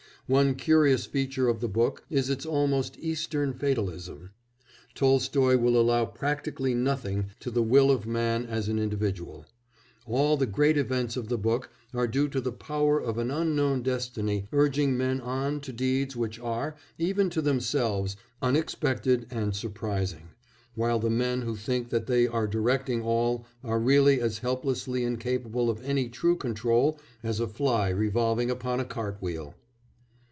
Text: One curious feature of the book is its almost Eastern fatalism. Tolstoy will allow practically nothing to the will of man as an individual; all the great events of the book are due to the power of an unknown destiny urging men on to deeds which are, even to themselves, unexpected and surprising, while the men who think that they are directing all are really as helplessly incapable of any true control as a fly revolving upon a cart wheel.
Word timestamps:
One 0.27 0.55
curious 0.55 1.07
feature 1.07 1.49
of 1.49 1.59
the 1.59 1.67
book 1.67 2.05
is 2.09 2.29
its 2.29 2.45
almost 2.45 2.97
Eastern 2.99 3.51
fatalism. 3.51 4.29
Tolstoy 4.95 5.57
will 5.57 5.75
allow 5.77 6.05
practically 6.05 6.73
nothing 6.73 7.31
to 7.41 7.51
the 7.51 7.61
will 7.61 7.91
of 7.91 8.07
man 8.07 8.45
as 8.45 8.69
an 8.69 8.79
individual; 8.79 9.45
all 10.05 10.37
the 10.37 10.45
great 10.45 10.77
events 10.77 11.17
of 11.17 11.27
the 11.27 11.37
book 11.37 11.69
are 11.93 12.07
due 12.07 12.29
to 12.29 12.39
the 12.39 12.53
power 12.53 12.97
of 12.97 13.17
an 13.17 13.29
unknown 13.29 13.81
destiny 13.81 14.47
urging 14.53 14.97
men 14.97 15.19
on 15.19 15.59
to 15.59 15.73
deeds 15.73 16.15
which 16.15 16.39
are, 16.39 16.77
even 16.97 17.29
to 17.29 17.41
themselves, 17.41 18.15
unexpected 18.41 19.27
and 19.31 19.53
surprising, 19.53 20.29
while 20.75 20.99
the 20.99 21.09
men 21.09 21.41
who 21.41 21.57
think 21.57 21.89
that 21.89 22.07
they 22.07 22.25
are 22.25 22.47
directing 22.47 23.01
all 23.01 23.45
are 23.65 23.79
really 23.79 24.21
as 24.21 24.37
helplessly 24.37 25.03
incapable 25.03 25.69
of 25.69 25.83
any 25.83 26.07
true 26.07 26.37
control 26.37 26.97
as 27.21 27.41
a 27.41 27.47
fly 27.49 27.89
revolving 27.89 28.49
upon 28.49 28.79
a 28.79 28.85
cart 28.85 29.17
wheel. 29.19 29.55